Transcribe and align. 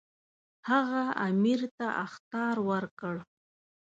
هغه 0.69 1.03
امیر 1.27 1.61
ته 1.77 1.87
اخطار 2.05 2.55
ورکړ. 2.69 3.15